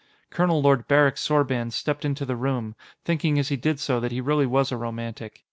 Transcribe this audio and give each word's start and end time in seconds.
Colonel 0.31 0.63
Lord 0.63 0.87
Barrick 0.87 1.13
Sorban 1.13 1.69
stepped 1.71 2.03
into 2.03 2.25
the 2.25 2.35
room, 2.35 2.73
thinking 3.05 3.37
as 3.37 3.49
he 3.49 3.55
did 3.55 3.79
so 3.79 3.99
that 3.99 4.11
he 4.11 4.19
really 4.19 4.47
was 4.47 4.71
a 4.71 4.75
romantic. 4.77 5.39